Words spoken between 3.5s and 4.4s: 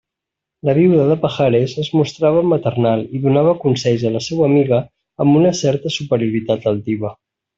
consells a la